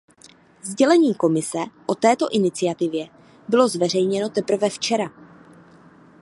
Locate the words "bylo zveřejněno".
3.47-4.29